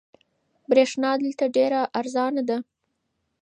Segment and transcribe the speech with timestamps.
[0.69, 2.57] برېښنا دلته ډېره ارزانه ده.